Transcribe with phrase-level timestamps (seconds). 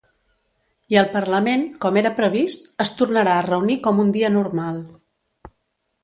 [0.93, 4.81] I el parlament, com era previst, es tornarà a reunir com un dia normal.